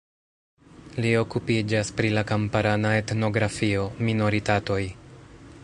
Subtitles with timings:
[1.03, 4.83] Li okupiĝas pri la kamparana etnografio, minoritatoj.